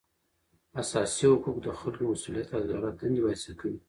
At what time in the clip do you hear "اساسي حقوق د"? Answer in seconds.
0.81-1.67